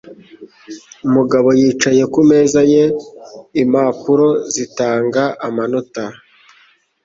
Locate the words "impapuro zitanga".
3.61-5.23